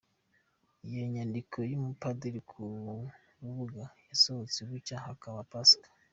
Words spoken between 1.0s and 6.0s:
nyandiko y’umupadiri ku urubuga, yasohotse bucya hakaba Pasika.